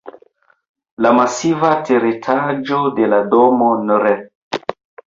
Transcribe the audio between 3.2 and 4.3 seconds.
domo nr.